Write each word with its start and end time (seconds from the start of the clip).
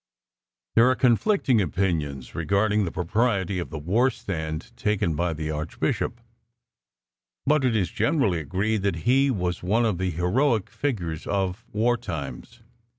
There 0.73 0.89
are 0.89 0.95
conflicting 0.95 1.61
opinions 1.61 2.33
regarding 2.33 2.85
the 2.85 2.91
propriety 2.91 3.59
of 3.59 3.69
the 3.69 3.77
"war 3.77 4.09
stand" 4.09 4.75
taken 4.75 5.15
by 5.15 5.33
the 5.33 5.51
Archbishop, 5.51 6.19
but 7.45 7.63
it 7.63 7.75
is 7.75 7.91
generally 7.91 8.39
agreed 8.39 8.81
that 8.81 8.95
he 9.05 9.29
was 9.29 9.61
one 9.61 9.85
of 9.85 9.99
the 9.99 10.09
heroic 10.09 10.71
figures 10.71 11.27
of 11.27 11.63
war 11.71 11.97
times. 11.97 12.63